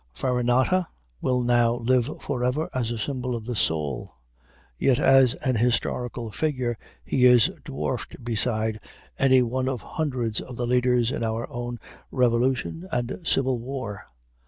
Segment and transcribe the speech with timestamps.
[0.15, 0.87] Farinata
[1.21, 4.15] will now live forever as a symbol of the soul;
[4.79, 8.79] yet as an historical figure he is dwarfed beside
[9.19, 11.79] any one of hundreds of the leaders in our own
[12.11, 14.07] Revolution and Civil War.